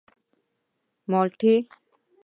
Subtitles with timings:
[1.09, 1.53] _مالټې.